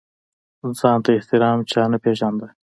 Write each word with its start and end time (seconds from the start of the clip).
ځان 0.79 0.97
ته 1.03 1.09
احترام 1.17 1.57
چا 1.71 1.83
نه 1.91 1.97
پېژانده. 2.03 2.47